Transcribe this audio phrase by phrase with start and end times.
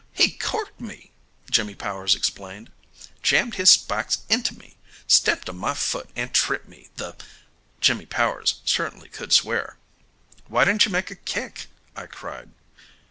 [0.13, 1.11] "He corked me!"
[1.51, 2.71] Jimmy Powers explained.
[3.21, 4.77] "Jammed his spikes into me!
[5.05, 7.15] Stepped on my foot and tripped me, the"
[7.81, 9.77] Jimmy Powers certainly could swear.
[10.47, 12.49] "Why didn't you make a kick?" I cried.